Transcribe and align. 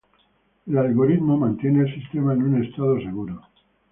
El 0.65 0.79
algoritmo 0.79 1.37
mantiene 1.37 1.81
al 1.81 1.93
sistema 1.93 2.33
en 2.33 2.41
un 2.41 2.63
estado 2.63 2.97
seguro. 3.01 3.43